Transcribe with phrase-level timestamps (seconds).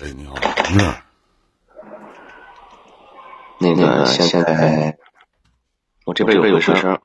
[0.00, 0.94] 哎，你好，同志。
[3.58, 4.96] 那个现在
[6.06, 7.00] 我这边有个声。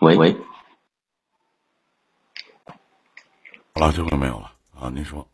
[0.00, 0.36] 喂喂，
[3.74, 4.88] 好了，这回没有了啊！
[4.94, 5.28] 您说，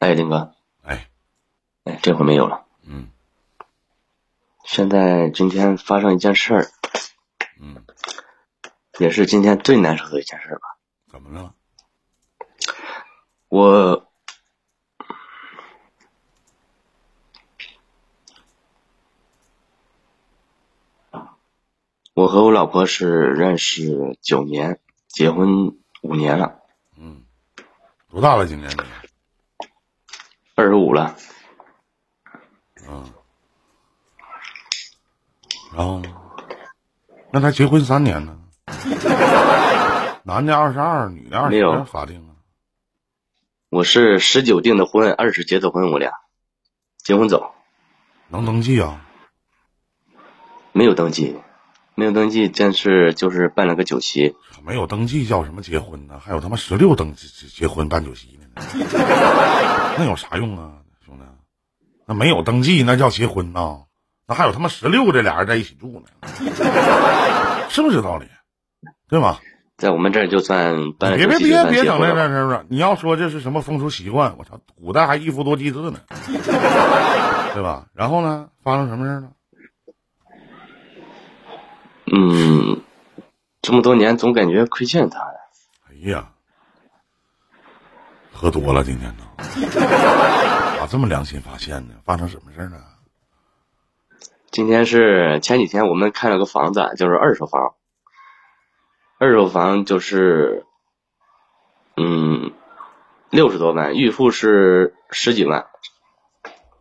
[0.00, 0.52] 哎，林哥，
[0.82, 1.08] 哎，
[1.84, 2.66] 哎，这回没有了。
[2.82, 3.08] 嗯，
[4.64, 6.66] 现在今天发生一件事儿，
[7.60, 7.86] 嗯，
[8.98, 10.79] 也是今天最难受的一件事吧？
[11.10, 11.54] 怎么了？
[13.48, 14.06] 我。
[22.14, 26.60] 我和我老婆是认识九年，结婚五年了。
[26.96, 27.24] 嗯，
[28.10, 28.46] 多大了？
[28.46, 28.76] 今年你
[30.54, 31.16] 二十五了。
[32.86, 33.10] 嗯，
[35.74, 36.14] 然后呢？
[37.32, 38.38] 那他结婚三年呢？
[40.22, 42.36] 男的二十二，女的二十，法定啊？
[43.70, 46.12] 我是十九订的婚，二十结的婚，我俩
[46.98, 47.52] 结婚走。
[48.28, 49.00] 能登记啊？
[50.72, 51.36] 没有登记。
[51.94, 54.36] 没有登记，但是就是办了个酒席。
[54.62, 56.18] 没有登记叫什么结婚呢？
[56.18, 58.46] 还有他妈十六登记结婚办酒席呢？
[59.96, 61.24] 那有啥用啊，兄弟？
[62.06, 63.84] 那没有登记那叫结婚呐？
[64.26, 66.06] 那还有他妈十六这俩人在一起住呢？
[67.70, 68.26] 是不是这道理？
[69.08, 69.40] 对吧？
[69.80, 74.36] 在我们这儿就算办别别别别整那事儿你要说这是什么风俗习惯？
[74.36, 75.98] 我操，古代还一夫多妻制呢，
[77.54, 77.86] 对吧？
[77.94, 79.30] 然后呢，发生什么事了？
[82.12, 82.82] 嗯，
[83.62, 85.18] 这么多年总感觉亏欠他。
[85.88, 86.28] 哎呀，
[88.34, 89.24] 喝多了今天都，
[90.78, 91.94] 咋这么良心发现呢？
[92.04, 92.78] 发生什么事了？
[94.50, 97.72] 今天是前几天我们看了个房子，就是二手房。
[99.22, 100.64] 二手房就是，
[101.94, 102.52] 嗯，
[103.28, 105.66] 六十多万，预付是十几万。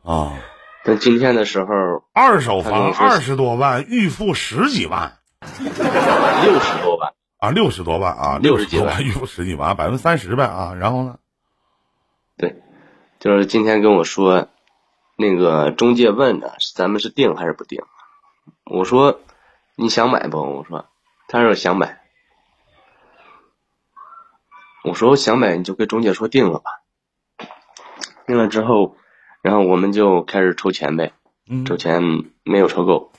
[0.06, 0.40] 啊。
[0.86, 1.68] 但今天的时候，
[2.14, 5.18] 二手房二十多万，预付十几万。
[5.42, 11.20] 六十多万啊，六十多万啊，六十几万，预付十几万，百分之三十呗啊，然后呢？
[12.38, 12.56] 对，
[13.20, 14.48] 就是今天跟我说，
[15.18, 17.82] 那个中介问的，咱们是定还是不定？
[18.64, 19.20] 我说
[19.76, 20.38] 你想买不？
[20.38, 20.86] 我说，
[21.28, 21.99] 他说想买。
[24.90, 26.82] 我说想买你就跟中介说定了吧。
[28.26, 28.98] 定了之后，
[29.44, 31.14] 然后我们就开始筹钱呗，
[31.64, 32.02] 筹钱
[32.44, 33.12] 没有筹够。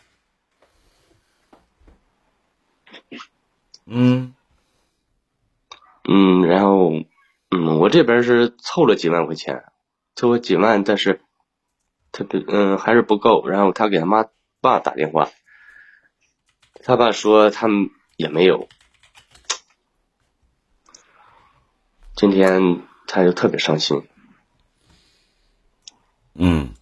[3.86, 4.34] 嗯，
[6.09, 6.91] 嗯，然后，
[7.50, 9.62] 嗯，我这边是凑了几万块钱，
[10.16, 11.20] 凑了几万，但是，
[12.10, 13.47] 他嗯还是不够。
[13.47, 14.26] 然后他给他妈
[14.60, 15.28] 爸打电话，
[16.82, 18.69] 他爸说他们也没有。
[22.20, 24.06] 今天他就特别伤心。
[26.34, 26.75] 嗯，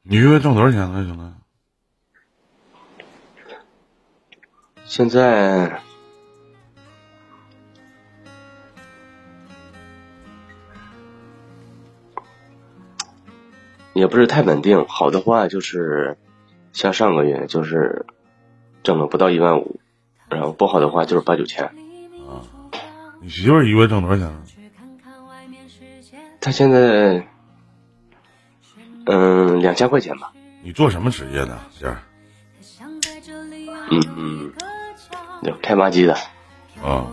[0.00, 1.34] 你一个月挣多少钱呢，兄弟？
[4.86, 5.82] 现在
[13.92, 16.16] 也不是太稳定，好的话就是
[16.72, 18.06] 像上个月就是
[18.82, 19.82] 挣了不到一万五，
[20.30, 21.83] 然后不好的话就是八九千。
[23.24, 24.30] 啊，你媳妇儿一个月挣多少钱？
[26.42, 27.26] 她现在
[29.06, 30.30] 嗯两千块钱吧。
[30.62, 32.02] 你做什么职业的，姐儿？
[33.90, 34.52] 嗯嗯。
[35.62, 36.14] 开挖机的，
[36.82, 37.06] 啊。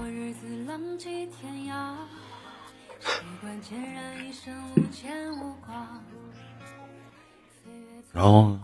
[8.14, 8.58] 然后，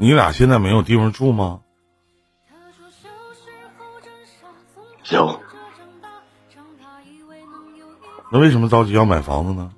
[0.00, 1.60] 你俩现在没有地方住吗？
[5.10, 5.38] 有。
[8.32, 9.70] 那为什么着急要买房子呢？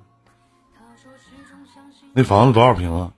[2.13, 3.11] 那房子多少平啊？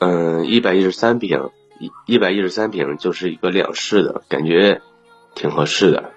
[0.00, 4.82] 嗯，一百一十三平，一一百一十三平就是一个两室的，感觉
[5.36, 6.12] 挺合适的。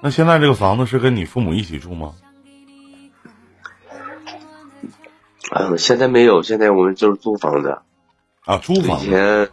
[0.00, 2.16] 那现在这个房子是跟你父母一起住吗？
[5.50, 7.82] 嗯，现在没有，现在我们就是租房子。
[8.44, 9.00] 啊，租房。
[9.00, 9.48] 以前，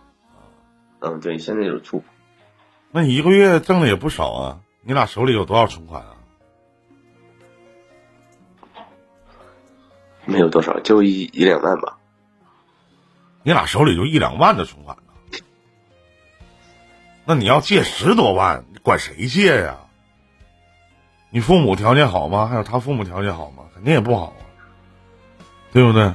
[0.99, 2.03] 嗯，对，现在就是租。
[2.91, 4.59] 那你一个月挣的也不少啊？
[4.83, 6.13] 你俩手里有多少存款啊？
[10.25, 11.97] 没有多少，就一一两万吧。
[13.43, 15.03] 你俩手里就一两万的存款呢？
[17.25, 19.77] 那你要借十多万，你管谁借呀？
[21.29, 22.47] 你父母条件好吗？
[22.47, 23.63] 还有他父母条件好吗？
[23.73, 24.46] 肯定也不好啊。
[25.71, 26.13] 对不对？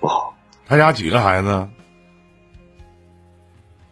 [0.00, 0.34] 不好。
[0.66, 1.68] 他家几个孩子？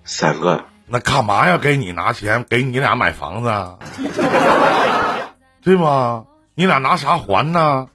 [0.05, 0.65] 三个。
[0.87, 3.79] 那干嘛要给你拿钱给你俩买房子？
[5.63, 6.27] 对吗？
[6.55, 7.89] 你俩拿啥还呢？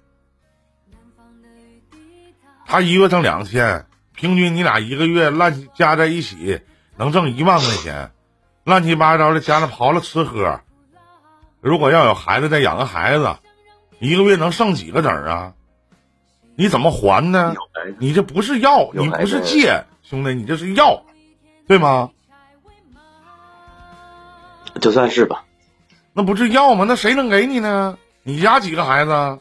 [2.65, 6.59] 他一个月挣两千，平均你俩一个月乱加在一起
[6.97, 8.11] 能挣一万块钱，
[8.63, 10.59] 乱七八糟的加上刨了吃喝。
[11.61, 13.35] 如果要有孩子再养个孩子，
[13.99, 15.53] 一个月能剩几个子儿啊？
[16.59, 17.55] 你怎么还呢？
[17.99, 21.01] 你这不是要，你不是借，兄弟，你这是要，
[21.65, 22.11] 对吗？
[24.81, 25.45] 就算是吧，
[26.11, 26.83] 那不是要吗？
[26.85, 27.97] 那谁能给你呢？
[28.23, 29.39] 你家几个孩子？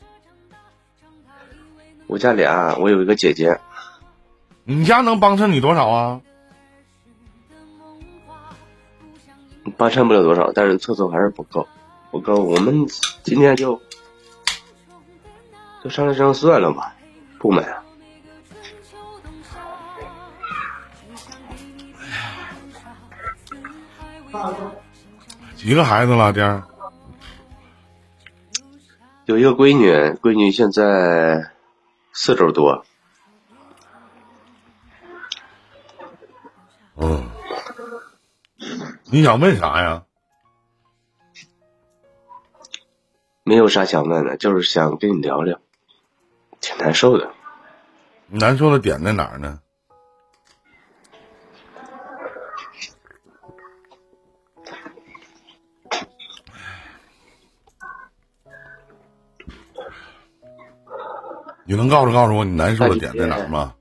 [2.06, 3.58] 我家俩，我有一个姐姐。
[4.62, 6.20] 你家能帮衬你多少啊？
[9.76, 11.66] 帮衬不了多少，但是凑凑还是不够，
[12.12, 12.36] 不够。
[12.36, 12.86] 我们
[13.24, 13.82] 今天就
[15.82, 16.94] 就商量商量算了吧，
[17.38, 17.84] 不买啊。
[25.56, 26.62] 几个孩子了，爹？
[29.24, 31.52] 有一个闺女，闺女现在
[32.12, 32.84] 四周多。
[36.96, 37.28] 嗯，
[39.04, 40.04] 你想问啥呀？
[43.42, 45.58] 没有啥想问的，就是想跟你聊聊，
[46.60, 47.30] 挺难受的。
[48.26, 49.60] 难受的点在哪儿呢？
[61.64, 63.74] 你能告诉告诉我你难受的点在哪儿吗？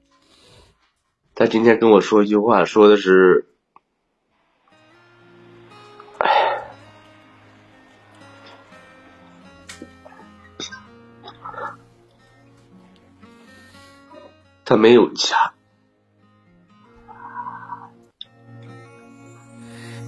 [1.34, 3.48] 他今天跟我说一句话，说的是
[14.68, 15.38] ：“他没有家。”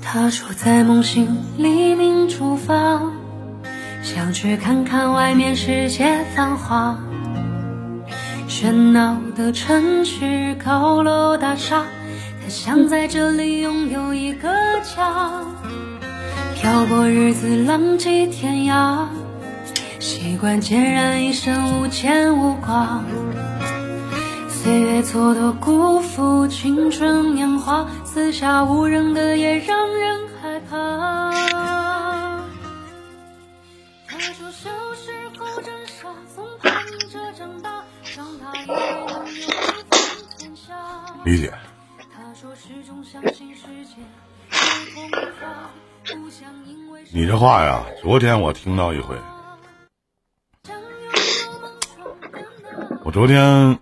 [0.03, 3.01] 他说：“在梦醒黎明出发，
[4.03, 6.99] 想去看看外面世界繁华。”
[8.49, 11.85] 喧闹的城市，高楼大厦，
[12.43, 14.49] 他想在这里拥有一个
[14.83, 15.41] 家。
[16.55, 19.05] 漂泊日子，浪迹天涯，
[19.99, 23.01] 习惯孑然一身，无牵无挂。
[24.69, 31.31] 岁月蹉跎，辜负青春年华，四下无人的夜，让人害怕。
[41.25, 41.51] 理解。
[47.11, 49.15] 你这话呀，昨天我听到一回。
[53.03, 53.79] 我昨天，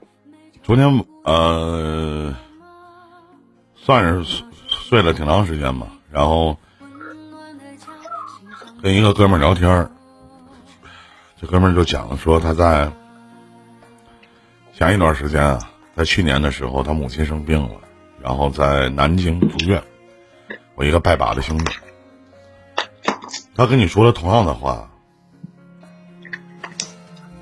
[0.67, 2.35] 昨天呃，
[3.73, 6.57] 算是睡了挺长时间吧，然后
[8.83, 9.89] 跟一个哥们儿聊天儿
[11.39, 12.91] 这哥们儿就讲说他在。
[14.73, 15.57] 前一段时间啊，
[15.95, 17.75] 在去年的时候，他母亲生病了，
[18.21, 19.81] 然后在南京住院。
[20.75, 21.71] 我一个拜把的兄弟，
[23.55, 24.91] 他跟你说了同样的话，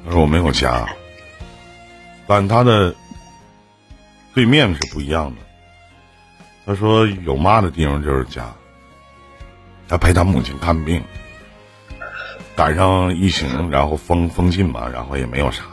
[0.05, 0.87] 他说我没有家，
[2.27, 2.95] 但他的
[4.35, 5.41] 对面是不一样的。
[6.65, 8.53] 他说有妈的地方就是家。
[9.87, 11.01] 他陪他母亲看病，
[12.55, 15.63] 赶上疫情，然后封封禁嘛，然后也没有啥。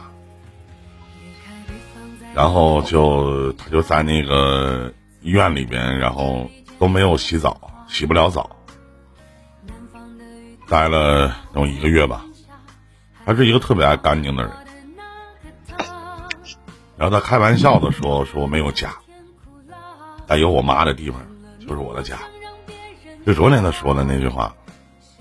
[2.33, 8.55] 然后就他就在那个医院里边，然后都没有洗澡，洗不了澡，
[10.69, 12.23] 待了有一个月吧。
[13.25, 14.51] 他是一个特别爱干净的人。
[17.03, 18.95] 然后他开玩笑的说：“说我没有家，
[20.25, 21.19] 但有我妈的地方
[21.59, 22.17] 就是我的家。”
[23.27, 24.55] 就昨天他说的那句话，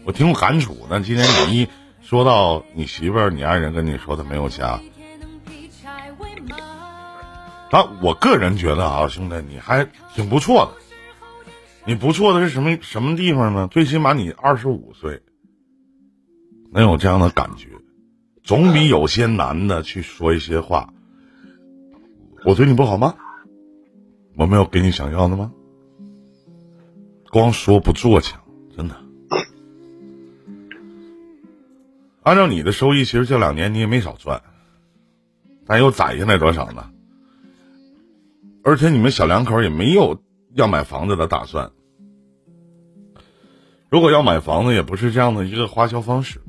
[0.04, 0.86] 我挺有感触。
[0.88, 1.68] 但今天你一
[2.00, 4.80] 说到你媳妇儿、你爱人跟你说他没有家。
[7.72, 9.84] 啊，我个人觉得啊，兄弟，你还
[10.14, 10.72] 挺不错的。
[11.84, 13.66] 你不错的是什么什么地方呢？
[13.66, 15.20] 最起码你二十五岁，
[16.72, 17.66] 能有这样的感觉，
[18.44, 20.88] 总比有些男的去说一些话。
[22.44, 23.14] 我对你不好吗？
[24.36, 25.52] 我没有给你想要的吗？
[27.30, 28.40] 光说不做强，
[28.76, 28.96] 真的。
[32.22, 34.42] 按照你的收益，其实这两年你也没少赚，
[35.66, 36.90] 但又攒下来多少呢？
[38.64, 40.22] 而且你们小两口也没有
[40.54, 41.70] 要买房子的打算。
[43.88, 46.40] 如果要买房子，也不是这样的一个花销方式，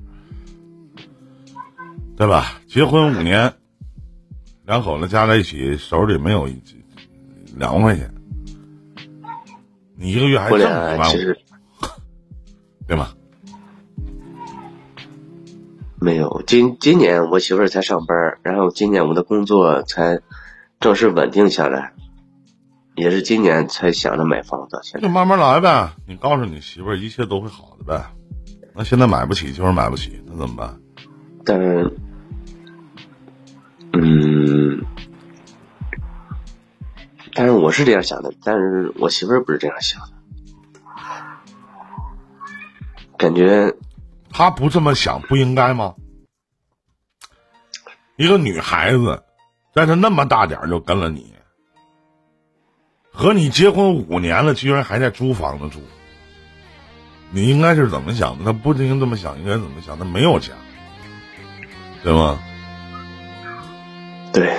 [2.15, 2.61] 对吧？
[2.67, 3.55] 结婚五年，
[4.65, 6.61] 两口子加在一起手里没有一
[7.55, 8.13] 两万块钱，
[9.97, 11.17] 你一个月还我挣五万五，
[12.87, 13.09] 对吗？
[15.99, 20.21] 没有，今今年我媳妇儿才上班，然后今年我的工作才
[20.79, 21.93] 正式稳定下来，
[22.95, 24.79] 也是今年才想着买房子。
[24.83, 25.93] 现在就慢慢来呗。
[26.07, 28.05] 你告诉你媳妇儿，一切都会好的呗。
[28.73, 30.79] 那现在买不起就是买不起，那怎么办？
[31.45, 31.89] 但是，
[33.95, 34.83] 嗯，
[37.33, 40.07] 但是我是这样想的，但是我媳妇儿不是这样想的，
[43.17, 43.71] 感觉
[44.31, 45.93] 她不这么想不应该吗？
[48.15, 49.23] 一个女孩子，
[49.73, 51.33] 在她那么大点儿就跟了你，
[53.11, 55.81] 和你结婚五年了，居然还在租房子住，
[57.31, 58.45] 你应该是怎么想的？
[58.45, 59.97] 她不应该这么想，应该怎么想？
[59.99, 60.53] 她没有家，
[62.03, 62.39] 对吗？
[64.33, 64.51] 对，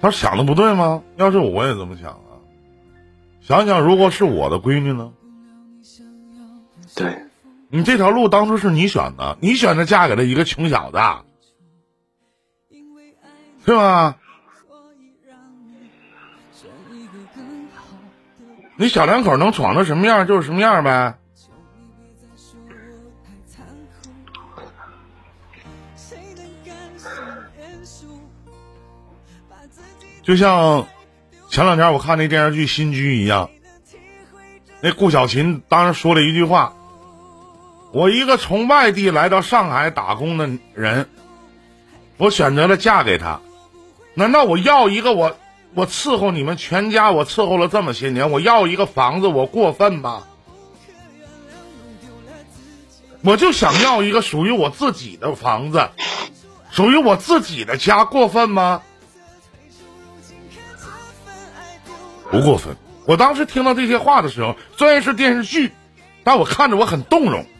[0.00, 1.02] 他想的不对吗？
[1.16, 2.40] 要是我也这么想啊，
[3.42, 5.12] 想想如果是我的闺女呢？
[6.94, 7.14] 对，
[7.68, 10.98] 你这条路当初是你选的，你选择嫁给了一个穷小子，
[13.66, 14.16] 是吧？
[18.78, 21.18] 你小两口能闯成什么样就是什么样呗。
[30.26, 30.88] 就像
[31.48, 33.48] 前两天我看那电视剧《新居》一样，
[34.80, 36.74] 那顾小琴当时说了一句话
[37.94, 41.08] ：“我一个从外地来到上海打工的人，
[42.16, 43.40] 我选择了嫁给他。
[44.14, 45.36] 难道我要一个我
[45.74, 50.24] 我伺候你们全家，我伺候了这么些年，我要一个房子，我过分吗？
[53.22, 55.88] 我就想要一个属于我自己的房子，
[56.72, 58.82] 属于我自己的家，过分吗？
[62.30, 62.76] 不过分。
[63.06, 65.70] 我当时听到这些话的时候，虽然是电视剧，
[66.24, 67.46] 但我看着我很动容。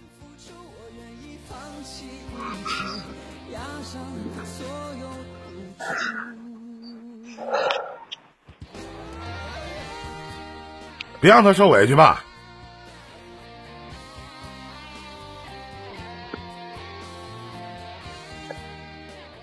[11.21, 12.25] 别让他受委屈吧。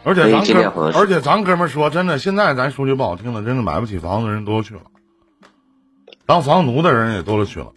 [0.06, 4.82] 而且咱哥，而且咱哥们说，真的，现在咱说句不好听的，真的买不起房子的人多了去了，
[6.26, 7.72] 当房奴的人也多了去了。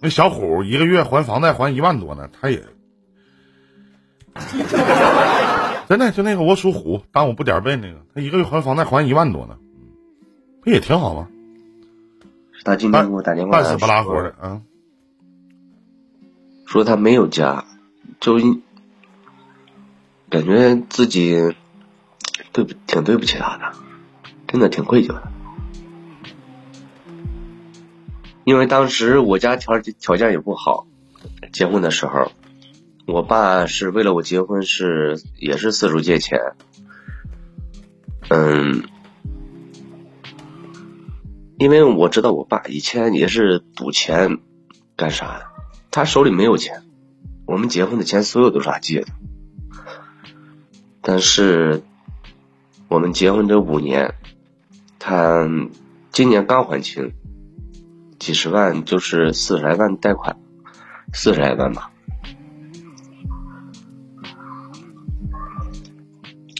[0.00, 2.62] 那小虎一个月还房贷还一万多呢，他也
[5.88, 9.56] 真的就那个我属虎，当我不点儿背那个，他一个月还房贷还一万多呢，
[10.62, 11.28] 不也挺好吗？
[12.64, 14.62] 他今天给我打电话半死不拉活的，啊。
[16.66, 17.64] 说他没有家，
[18.20, 18.38] 就
[20.30, 21.54] 感觉自己
[22.52, 23.72] 对不挺对不起他的，
[24.54, 25.32] 真的挺愧疚的。
[28.44, 30.86] 因为当时我家条件条件也不好，
[31.52, 32.30] 结婚的时候，
[33.04, 36.38] 我爸是为了我结婚是也是四处借钱，
[38.28, 38.84] 嗯，
[41.58, 44.38] 因为我知道我爸以前也是赌钱
[44.94, 45.46] 干啥的，
[45.90, 46.84] 他手里没有钱，
[47.44, 49.08] 我们结婚的钱所有都是他借的，
[51.00, 51.82] 但是
[52.86, 54.14] 我们结婚这五年，
[55.06, 55.46] 他
[56.12, 57.12] 今年刚还清，
[58.18, 60.34] 几十万就是四十来万贷款，
[61.12, 61.90] 四十来万吧。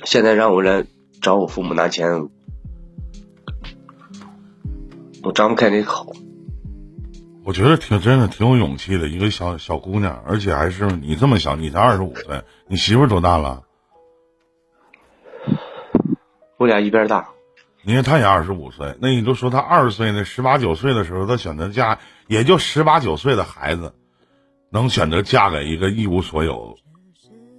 [0.05, 0.85] 现在让我来
[1.23, 2.29] 找我父母拿钱，
[5.23, 6.15] 我张不开这口。
[7.47, 13.63] 我觉得挺真的，挺有勇气的一个小小姑娘，而且还是你这么小，你才二十五岁，你媳妇多大了？
[16.59, 17.31] 我俩一边大，
[17.87, 23.95] 你看他也二十五岁，那你就说他二十岁那十八九岁的时候，他选择嫁，也就十八九岁的孩子，
[24.71, 26.79] 能选择嫁给一个一无所有、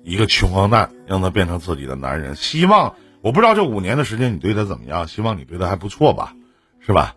[0.04, 2.36] 一个穷光蛋，让他变成自己的男人。
[2.36, 6.34] 希望我不知道这五年的时间你对他怎么样，希望你对他还不错吧，
[6.80, 7.16] 是吧？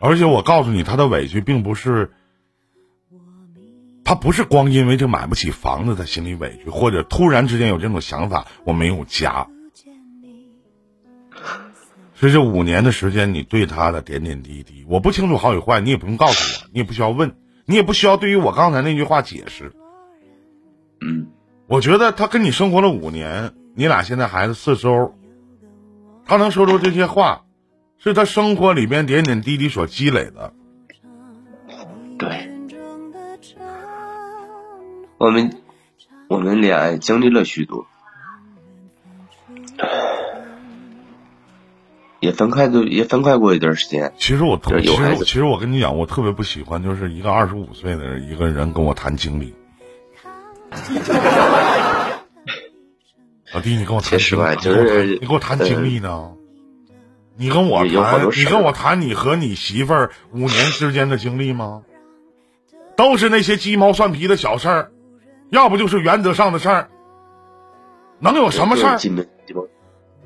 [0.00, 2.10] 而且我告诉你，他的委屈并不是，
[4.04, 9.46] 他不是光因为这买不起房子他心里委屈，或者突然之间有这种想法，我没有家。
[12.22, 17.34] 所以这五年的时间，你对他的点点滴滴，我不清楚好与坏，你也不用告诉我，你也不需要问，
[17.66, 19.72] 你也不需要对于我刚才那句话解释。
[21.00, 21.26] 嗯，
[21.66, 25.18] 我觉得他跟你生活了五年，你俩现在孩子四周，
[26.24, 27.42] 他能说出这些话，
[27.98, 30.54] 是他生活里边点点滴滴所积累的。
[32.20, 32.52] 对，
[35.18, 35.60] 我们
[36.28, 37.84] 我们恋爱经历了许多，
[42.22, 44.12] 也分开都也分开过一段时间。
[44.16, 49.52] 其实我特其实就是有孩子其实我跟你讲，我特别不喜欢，就是一个二十五岁的一个人跟我谈经历。
[53.52, 56.30] 老弟，你跟我谈其实吧经历就是你跟我谈经历呢？
[57.36, 61.82] 你跟我谈，你跟我谈你和你媳妇儿五年之间的经历吗？
[62.96, 64.92] 都是那些鸡毛蒜皮的小事儿，
[65.50, 66.88] 要不就是原则上的事儿，
[68.20, 68.96] 能有什么事儿？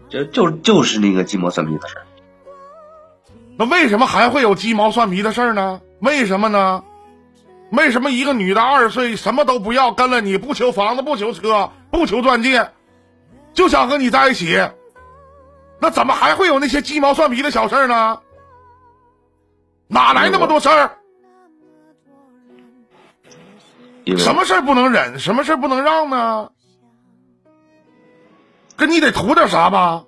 [0.09, 2.07] 就就就是那个鸡毛蒜皮的事儿。
[3.59, 5.81] 那为什么还会有鸡毛蒜皮的事儿呢？
[6.01, 6.85] 为什么呢？
[7.71, 12.71] 为什么一个女的二十岁什么都不要，跟了你不求房子不求车不求钻戒，
[13.55, 14.57] 就想和你在一起？
[15.81, 18.21] 那怎么还会有那些鸡毛蒜皮的小事儿呢？
[19.89, 20.99] 哪来那么多事儿？
[24.17, 25.19] 什么事儿不能忍？
[25.19, 26.51] 什么事儿不能让呢？
[28.77, 30.05] 跟你得图点啥吧？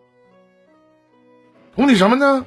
[1.74, 2.44] 图你什么呢？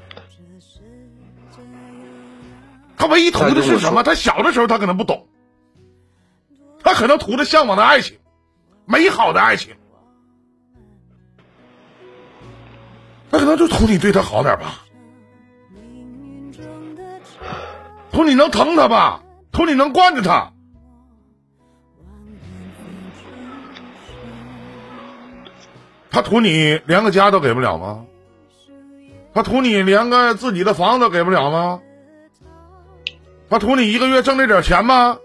[2.98, 4.04] 他唯一图的是什么？
[4.04, 5.28] 他小的时候他可能不懂，
[6.84, 8.20] 他可能图的向往的爱情，
[8.86, 9.76] 美好的爱情，
[13.32, 14.86] 他可能就图你对他好点吧，
[18.12, 20.54] 图你能疼他吧，图你能惯着他。
[26.12, 28.06] 他图你连个家都给不了吗？
[29.34, 31.80] 他图你连个自己的房子给不了吗？
[33.50, 35.18] 他图你一个月挣那点钱吗？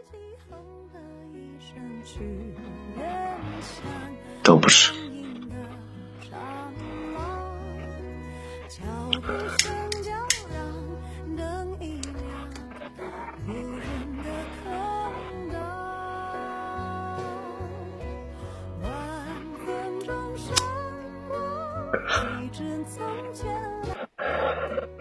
[4.43, 4.93] 都不是。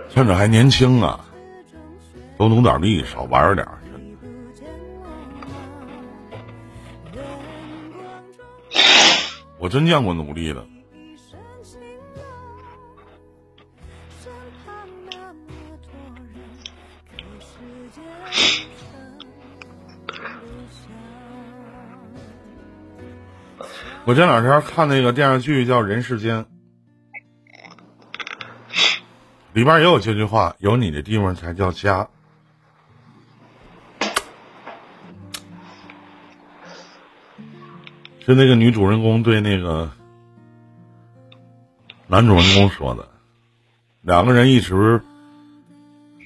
[0.10, 1.20] 趁着还年轻啊，
[2.38, 3.68] 多努点力，少玩点。
[9.58, 10.66] 我真见过努力的，
[24.06, 26.46] 我这两天看那个电视剧叫《人世间》，
[29.56, 32.06] 里边也有这句话：“有你的地方才叫家。”
[38.20, 39.90] 是那个女主人公对那个
[42.08, 43.08] 男主人公说的。
[44.02, 45.02] 两个人一直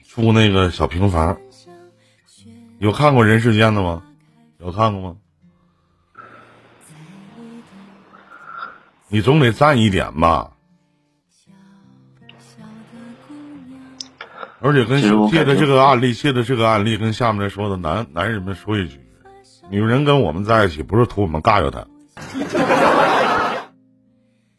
[0.08, 1.39] 住那个小平房，
[2.80, 4.02] 有看过《人世间》的吗？
[4.58, 5.18] 有看过吗？
[9.08, 10.52] 你总得占一点吧。
[14.62, 19.00] 而且跟借着这个案例，借着这个案例，跟下面来说的男男人们说一句：
[19.69, 21.88] 女人跟我们在一起，不是图我们尬着她，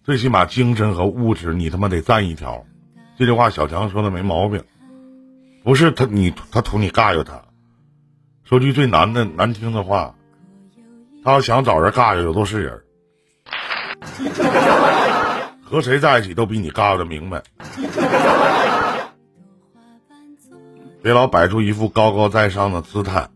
[0.03, 2.65] 最起码精神和物质你他妈得占一条。
[3.19, 4.65] 这句话小强说的没毛病，
[5.63, 7.43] 不是他你他图你尬着他。
[8.45, 10.15] 说句最难的难听的话，
[11.23, 12.83] 他要想找人尬着，有都是人。
[15.63, 17.43] 和谁在一起都比你尬的明白。
[21.03, 23.29] 别老摆出一副高高在上的姿态。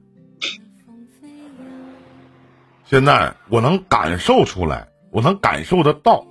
[2.85, 6.27] 现在我能感受出来，我能感受得到，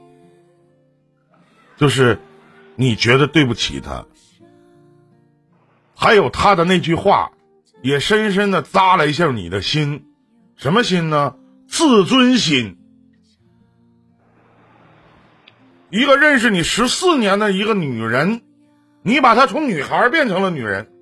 [1.75, 2.19] 就是
[2.75, 4.05] 你觉得对不起他，
[5.95, 7.31] 还有他的那句话，
[7.81, 10.05] 也深深的扎了一下你的心，
[10.55, 11.35] 什么心呢？
[11.67, 12.77] 自尊心。
[15.89, 18.43] 一个认识你十四年的一个女人，
[19.01, 20.92] 你把她从女孩变成了女人。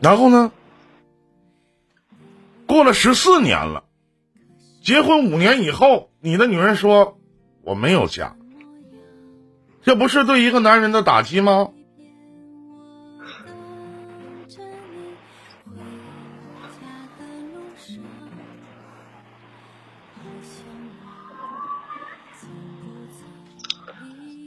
[0.00, 0.52] 然后呢？
[2.66, 3.84] 过了十四年了，
[4.82, 7.18] 结婚五年以后，你的女人说
[7.62, 8.36] 我没有家，
[9.82, 11.70] 这不是对一个男人的打击吗？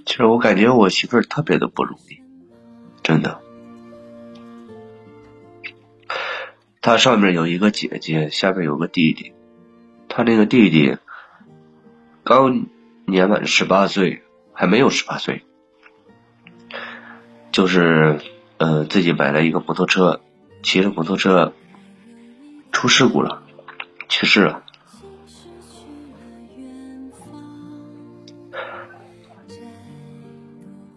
[0.06, 2.22] 其实我感觉我媳妇儿特别的不容易，
[6.90, 9.32] 她上面有一个姐姐，下面有个弟弟。
[10.08, 10.98] 她那个弟弟
[12.24, 12.66] 刚
[13.06, 14.24] 年满十八岁，
[14.54, 15.44] 还没有十八岁，
[17.52, 18.20] 就是
[18.58, 20.22] 呃自己买了一个摩托车，
[20.64, 21.54] 骑着摩托车
[22.72, 23.44] 出事故了，
[24.08, 24.64] 去世了。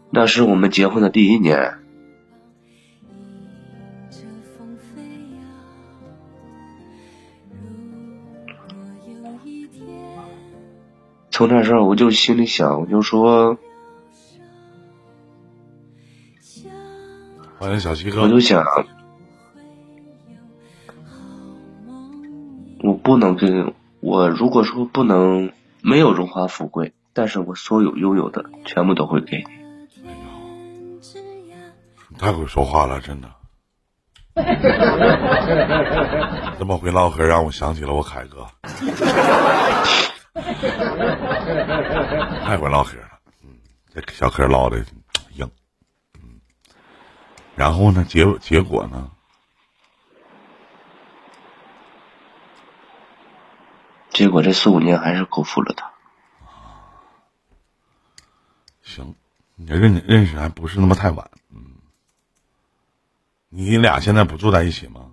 [0.08, 1.81] 那是我们结婚的第一年。
[11.42, 13.58] 从那时候我就心里想，我就说，
[17.58, 18.64] 欢迎小七哥，我就想，
[22.84, 25.50] 我不能跟我如果说不能
[25.80, 29.44] 没有荣华富贵，但是我所有拥有的全部都会给你。
[32.20, 33.28] 太会说话了，真的。
[36.56, 38.46] 这么会唠嗑，让我想起了我凯哥。
[42.44, 43.58] 太会唠嗑了，嗯，
[43.92, 44.84] 这小嗑唠的
[45.34, 45.48] 硬，
[46.14, 46.40] 嗯。
[47.54, 49.10] 然后呢，结结果呢？
[54.10, 55.90] 结果这四五年还是辜负了他。
[58.82, 59.14] 行，
[59.56, 61.30] 你认认识还不是那么太晚。
[63.48, 65.10] 你俩现在不住在一起吗？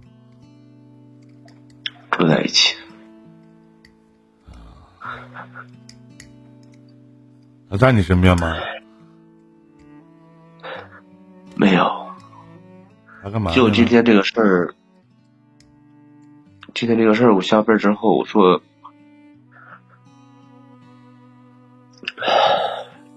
[2.11, 2.77] 住在一起。
[7.69, 8.57] 他在你身边吗？
[11.55, 11.87] 没有。
[13.21, 13.51] 他干嘛？
[13.53, 14.73] 就今天这个事儿，
[16.73, 18.61] 今天这个事儿，我下班之后我说，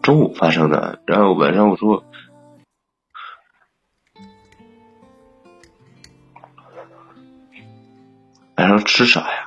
[0.02, 2.04] 中午发生的，然后晚上我说。
[8.56, 9.41] 晚上吃啥呀？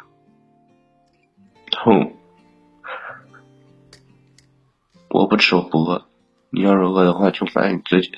[6.66, 8.18] 要是饿的话，就买你自己的。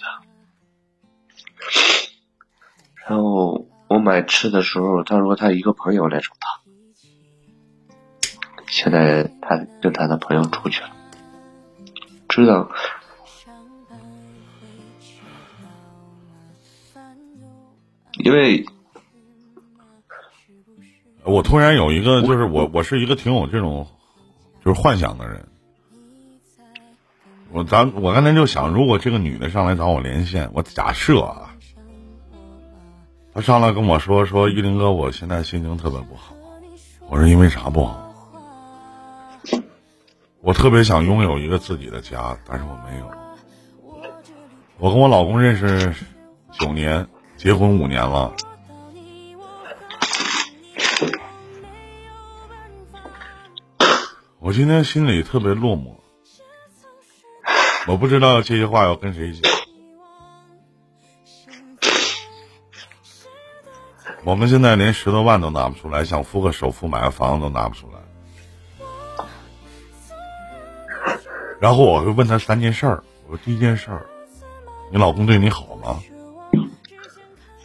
[3.07, 6.61] 然后我买吃的时候，他说他一个朋友来找他，
[8.67, 10.89] 现在他跟他的朋友出去了。
[12.29, 12.69] 知道，
[18.19, 18.65] 因为。
[21.23, 23.85] 我突然有一个，就是我，我是一个挺有这种，
[24.63, 25.45] 就是幻想的人。
[27.51, 31.55] 我咱我刚才就想，如果这个女的上来找我连线，我假设啊，
[33.33, 36.35] 她上来跟我说说，玉林哥，我现在心情特别不好。
[37.09, 38.03] 我说因为啥不好？
[40.41, 43.09] 我特别想拥有一个自己的家，但是我没有。
[44.77, 45.93] 我跟我老公认识
[46.51, 48.33] 九年，结婚五年了。
[54.39, 55.96] 我今天心里特别落寞，
[57.87, 59.51] 我不知道这些话要跟谁讲。
[64.25, 67.99] 我们现在连十多万都拿不出来，想付个首付买个房子都拿不出来。
[71.61, 73.01] 然后我会问他三件事儿。
[73.25, 74.05] 我说第一件事儿，
[74.91, 76.03] 你老公对你好吗？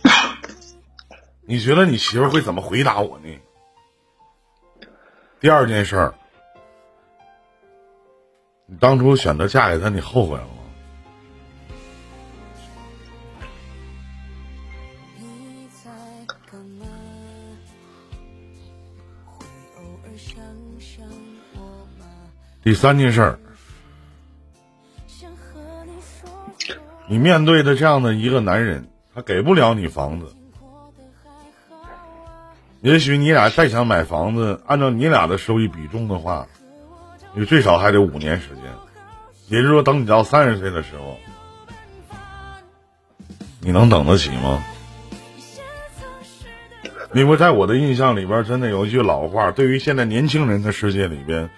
[1.45, 3.29] 你觉得你媳妇会怎么回答我呢？
[5.41, 6.15] 第二件事儿。
[8.67, 10.49] 你当初选择嫁给他，你后悔了吗？
[22.65, 23.39] 第三件事儿，
[27.09, 30.33] 你面对的这样的一个男人，他给不了你房子。
[32.83, 36.47] 也许你俩再想买房子，按照你俩的收益比重的话。
[37.35, 38.65] 你最少还得五年时间，
[39.49, 41.19] 也就是说，等你到三十岁的时候，
[43.61, 44.63] 你能等得起吗？
[47.15, 51.51] 因为在我的印象里边，真的有一句老话，对于现在年轻人的世界里边，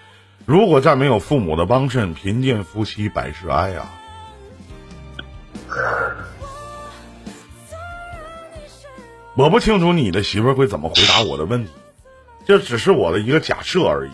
[0.45, 3.85] 如果再没有父母的帮衬，贫贱夫妻百事哀呀。
[9.37, 11.71] 我不清楚你的媳妇会怎么回答我的问题，
[12.45, 14.11] 这只是我的一个假设而已。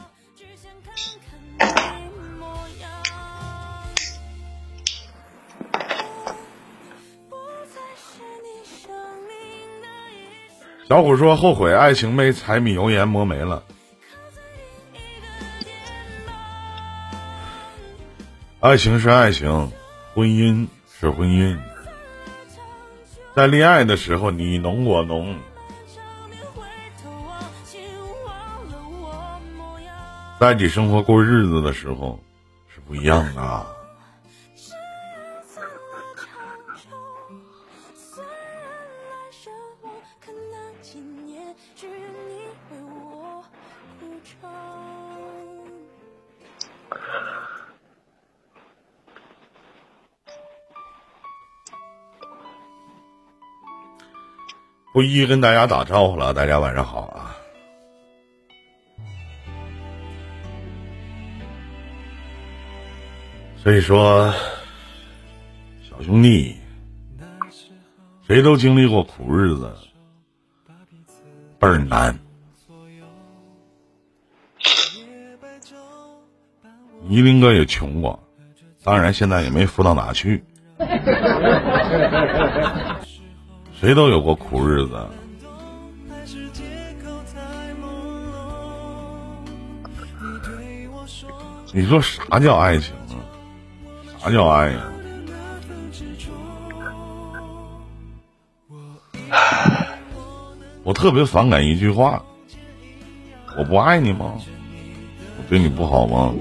[10.91, 13.63] 小虎说：“后悔爱情被柴米油盐磨没了，
[18.59, 19.71] 爱情是爱情，
[20.13, 20.67] 婚姻
[20.99, 21.57] 是婚姻。
[23.33, 25.33] 在恋爱的时候，你侬我侬；
[30.41, 32.19] 在一起生活过日子的时候，
[32.67, 33.65] 是不一样的。”
[54.93, 57.37] 不一一跟大家打招呼了，大家晚上好啊！
[63.55, 64.33] 所以说，
[65.89, 66.57] 小兄弟，
[68.27, 69.73] 谁都经历过苦日子，
[71.57, 72.19] 倍儿难。
[77.07, 78.21] 依林哥也穷过，
[78.83, 80.43] 当然现在也没富到哪去。
[83.81, 85.07] 谁都有过苦日子。
[91.73, 93.17] 你说啥叫爱情啊？
[94.19, 94.81] 啥叫爱呀？
[100.83, 102.21] 我特别反感一句话：
[103.57, 104.35] 我不爱你吗？
[105.39, 106.31] 我对你不好吗？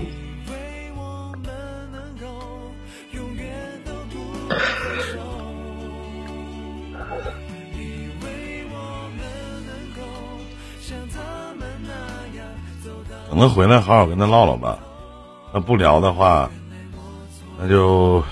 [13.31, 14.77] 等他回来，好好跟他唠唠吧。
[15.55, 16.51] 那不聊的话，
[17.57, 18.23] 那就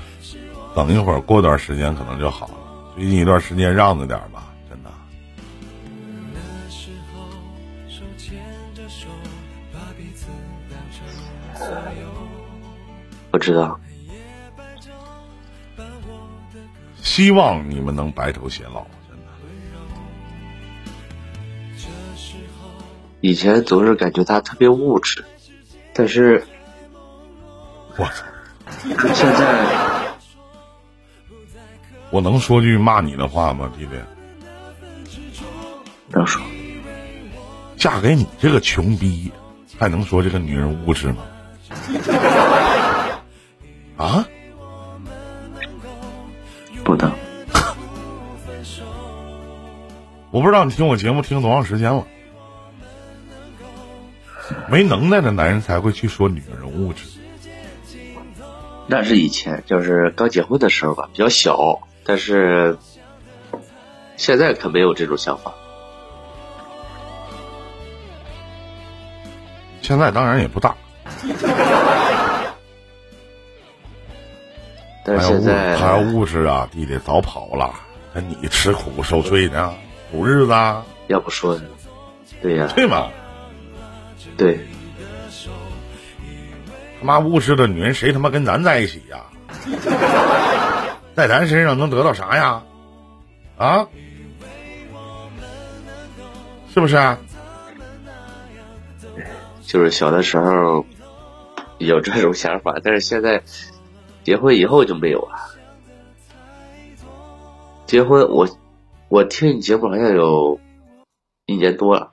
[0.75, 2.55] 等一会儿，过段时间可能就好了。
[2.97, 4.91] 最近一段时间让着点吧，真的。
[13.31, 13.79] 我知道。
[17.01, 18.85] 希望你们能白头偕老。
[23.21, 25.25] 以前总是感觉他特别物质，
[25.93, 26.45] 但是，
[27.97, 28.25] 我操！
[29.15, 29.67] 现在，
[32.11, 33.91] 我能说句骂你的话吗，弟弟？
[36.09, 36.41] 能说。
[37.77, 39.31] 嫁给你这个穷逼，
[39.79, 41.27] 还能说这个女人物质吗？
[43.97, 44.25] 啊？
[46.85, 47.13] 不能。
[50.31, 52.07] 我不知道你听我节目听多长时间了。
[54.71, 57.05] 没能耐的男人才会去说女人物质。
[58.87, 61.81] 那是以前，就是刚结婚的时候吧，比较小。
[62.05, 62.79] 但是
[64.17, 65.53] 现在可没有这种想法。
[69.83, 70.75] 现在当然也不大。
[75.05, 77.75] 但是现在还要物质啊，弟弟早跑了，
[78.13, 79.75] 那你吃苦受罪呢，
[80.11, 80.53] 苦日子。
[81.07, 81.59] 要不说，
[82.43, 83.11] 对呀，对吗？
[84.39, 84.59] 对，
[87.01, 89.27] 他妈物质的女人，谁他妈跟咱在一起呀？
[91.15, 92.63] 在咱身上能得到啥呀？
[93.57, 93.89] 啊？
[96.73, 97.17] 是不是？
[99.63, 100.87] 就是小的时候
[101.79, 103.43] 有这种想法，但是现在
[104.23, 105.37] 结婚以后就没有了。
[107.87, 108.49] 结婚，我
[109.09, 110.61] 我听你节目好像有
[111.47, 112.13] 一年多了。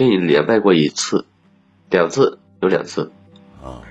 [0.00, 1.26] 跟你连麦过一次，
[1.90, 3.12] 两次有两次。
[3.62, 3.84] 啊。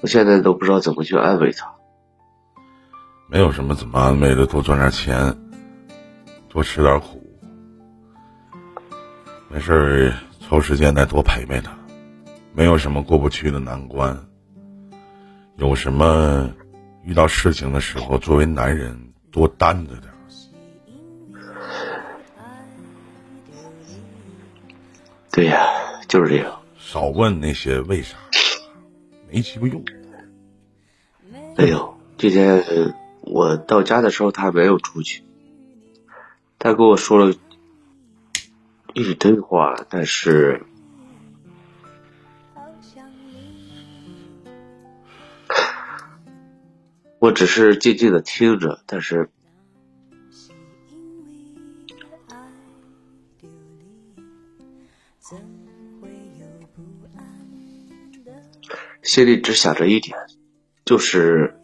[0.00, 1.72] 我现在都不知道怎么去安慰他。
[3.28, 5.32] 没有什么怎么安慰的，多赚点钱，
[6.48, 7.24] 多吃点苦，
[9.48, 11.70] 没事儿抽时间再多陪陪他，
[12.52, 14.26] 没有什么过不去的难关。
[15.60, 16.50] 有什么
[17.04, 20.10] 遇到事情的时候，作为男人多担着点。
[25.30, 25.66] 对呀，
[26.08, 26.60] 就是这样。
[26.78, 28.16] 少问那些为啥，
[29.30, 29.84] 没鸡巴用。
[31.56, 32.64] 哎呦，今天
[33.20, 35.22] 我到家的时候，他没有出去。
[36.58, 37.34] 他跟我说了
[38.94, 40.64] 一堆话，但是。
[47.20, 49.28] 我只是静静的听着，但是
[59.02, 60.16] 心里只想着一点，
[60.86, 61.54] 就是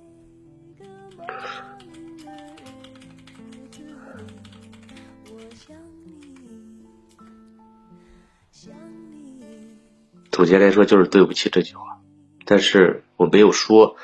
[10.31, 11.99] 总结来说就是对不起这句话，
[12.45, 13.97] 但是我没有说。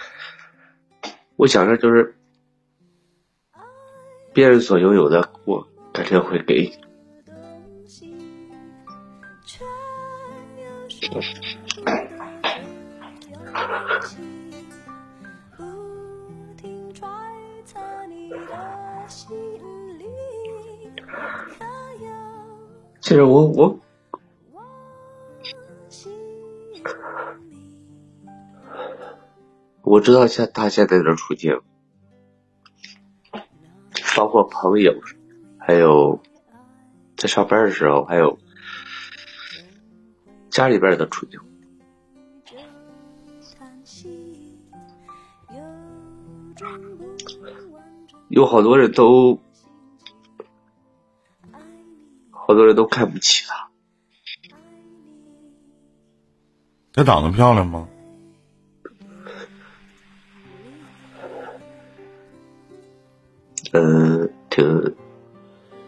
[1.37, 2.15] 我想着就是
[4.33, 6.71] 别人所拥有的，我肯定会给。
[23.01, 23.79] 其实我我
[29.93, 31.61] 我知道现他现在的处境，
[34.17, 34.91] 包括朋友，
[35.59, 36.19] 还有
[37.15, 38.39] 在上班的时候，还有
[40.49, 41.39] 家里边的处境。
[48.29, 49.39] 有好多人都，
[52.31, 53.69] 好多人都看不起他。
[56.95, 57.87] 她长得漂亮吗？
[63.73, 64.95] 呃，挺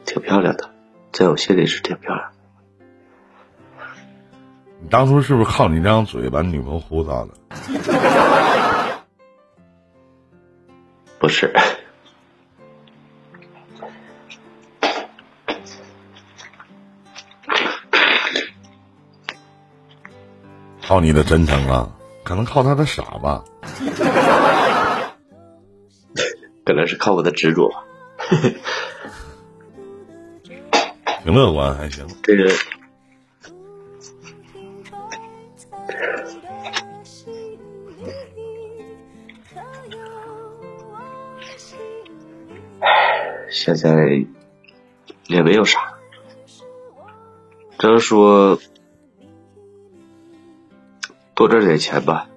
[0.06, 0.70] 挺漂亮的，
[1.12, 2.34] 在我心里是挺漂亮的。
[4.80, 7.30] 你当初是不是靠你这张嘴把你女朋友呼咋的？
[11.18, 11.52] 不是。
[20.86, 21.90] 靠你的真诚啊，
[22.24, 23.42] 可能靠他的傻吧，
[26.64, 27.84] 可能是靠我的执着吧，
[31.22, 32.06] 挺乐观还行。
[32.22, 32.50] 这个
[43.50, 44.24] 现在
[45.26, 45.94] 也没有啥，
[47.78, 48.58] 只能说。
[51.36, 52.28] 多挣点钱吧。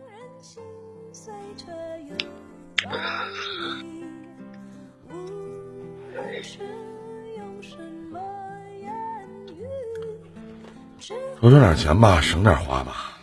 [11.49, 13.17] 多挣点钱吧，省点花吧，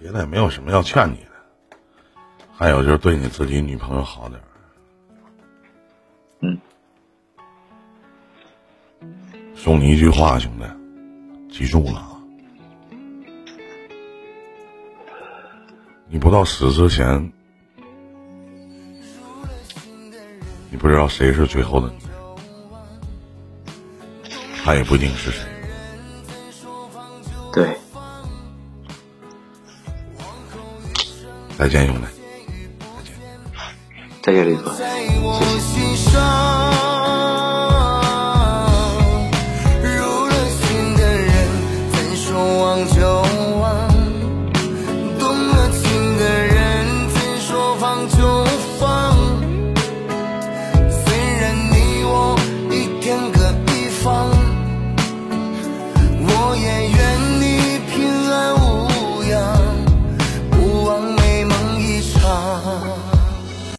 [0.00, 1.30] 别的也没有什么要劝你的。
[2.52, 4.40] 还有就是对你自己女朋友好点
[6.40, 6.58] 嗯。
[9.54, 10.64] 送你一句话，兄弟，
[11.52, 12.04] 记住了。
[16.08, 17.32] 你不到死之前，
[20.68, 22.00] 你不知道谁是最后的你，
[24.64, 25.57] 他也不一定是谁。
[27.52, 27.76] 对，
[31.58, 32.02] 再见，兄弟，
[32.78, 33.14] 再见，
[34.22, 36.87] 再见，李哥，谢谢。